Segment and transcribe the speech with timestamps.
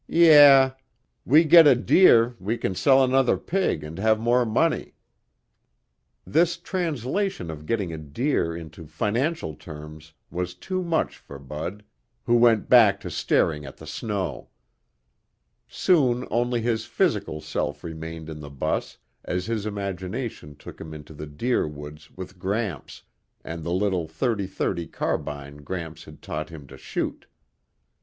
[0.07, 0.71] "Yeah.
[1.27, 4.95] We get a deer we can sell another pig and have more money."
[6.25, 11.83] This translation of getting a deer into financial terms was too much for Bud,
[12.23, 14.49] who went back to staring at the snow.
[15.67, 21.13] Soon only his physical self remained in the bus as his imagination took him into
[21.13, 23.03] the deer woods with Gramps
[23.43, 27.27] and the little thirty thirty carbine Gramps had taught him to shoot.